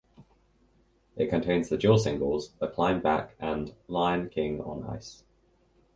It 1.15 1.29
contains 1.29 1.69
the 1.69 1.77
dual 1.77 1.99
singles 1.99 2.53
"The 2.57 2.67
Climb 2.67 3.01
Back" 3.01 3.35
and 3.39 3.75
"Lion 3.87 4.29
King 4.29 4.59
on 4.59 4.83
Ice". 4.85 5.23